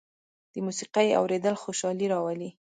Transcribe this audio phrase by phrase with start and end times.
[0.53, 2.49] د موسيقۍ اورېدل خوشالي راولي.